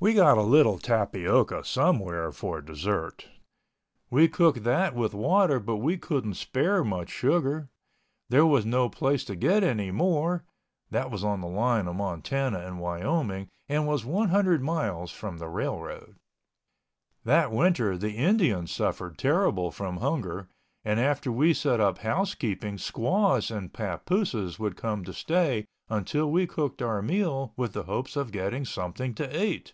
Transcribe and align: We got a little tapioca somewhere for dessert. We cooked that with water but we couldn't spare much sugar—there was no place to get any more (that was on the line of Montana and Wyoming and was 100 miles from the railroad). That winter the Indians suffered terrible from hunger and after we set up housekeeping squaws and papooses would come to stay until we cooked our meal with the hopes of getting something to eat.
We 0.00 0.12
got 0.12 0.36
a 0.36 0.42
little 0.42 0.78
tapioca 0.78 1.64
somewhere 1.64 2.30
for 2.30 2.60
dessert. 2.60 3.26
We 4.10 4.28
cooked 4.28 4.62
that 4.64 4.94
with 4.94 5.14
water 5.14 5.58
but 5.58 5.76
we 5.78 5.96
couldn't 5.96 6.34
spare 6.34 6.84
much 6.84 7.08
sugar—there 7.08 8.44
was 8.44 8.66
no 8.66 8.90
place 8.90 9.24
to 9.24 9.34
get 9.34 9.64
any 9.64 9.90
more 9.90 10.44
(that 10.90 11.10
was 11.10 11.24
on 11.24 11.40
the 11.40 11.46
line 11.46 11.88
of 11.88 11.96
Montana 11.96 12.58
and 12.66 12.78
Wyoming 12.80 13.48
and 13.66 13.86
was 13.86 14.04
100 14.04 14.62
miles 14.62 15.10
from 15.10 15.38
the 15.38 15.48
railroad). 15.48 16.16
That 17.24 17.50
winter 17.50 17.96
the 17.96 18.12
Indians 18.12 18.70
suffered 18.72 19.16
terrible 19.16 19.70
from 19.70 19.96
hunger 19.96 20.50
and 20.84 21.00
after 21.00 21.32
we 21.32 21.54
set 21.54 21.80
up 21.80 21.96
housekeeping 22.00 22.76
squaws 22.76 23.50
and 23.50 23.72
papooses 23.72 24.58
would 24.58 24.76
come 24.76 25.02
to 25.04 25.14
stay 25.14 25.64
until 25.88 26.30
we 26.30 26.46
cooked 26.46 26.82
our 26.82 27.00
meal 27.00 27.54
with 27.56 27.72
the 27.72 27.84
hopes 27.84 28.16
of 28.16 28.32
getting 28.32 28.66
something 28.66 29.14
to 29.14 29.42
eat. 29.42 29.72